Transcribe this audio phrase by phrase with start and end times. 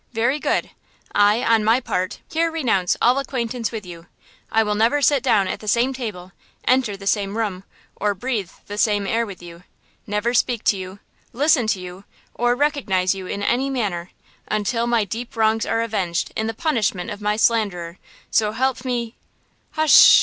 [0.13, 0.71] Very good!
[1.13, 4.07] I, on my part, here renounce all acquaintance with you!
[4.51, 7.63] I will never sit down at the same table–enter the same room,
[7.97, 13.27] or breathe the same air with you–never speak to you–listen to you, or recognize you
[13.27, 14.09] in any manner,
[14.47, 17.99] until my deep wrongs are avenged in the punishment of my slanderer,
[18.31, 19.17] so help me–"
[19.73, 20.19] "Hush–sh!